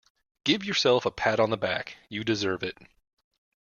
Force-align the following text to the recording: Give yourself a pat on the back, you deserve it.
Give 0.45 0.65
yourself 0.65 1.05
a 1.05 1.11
pat 1.11 1.39
on 1.39 1.51
the 1.51 1.57
back, 1.57 1.97
you 2.09 2.23
deserve 2.23 2.63
it. 2.63 2.75